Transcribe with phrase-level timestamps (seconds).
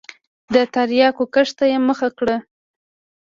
[0.53, 2.37] د تریاکو کښت ته یې مخه کړه.